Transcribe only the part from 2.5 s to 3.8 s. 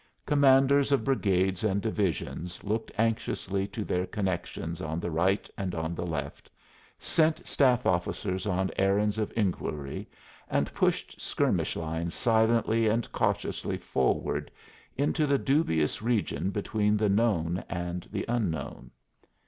looked anxiously